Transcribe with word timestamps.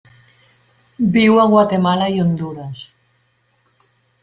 Viu 1.17 1.37
a 1.41 1.45
Guatemala 1.51 2.09
i 2.15 2.19
Hondures. 2.25 2.85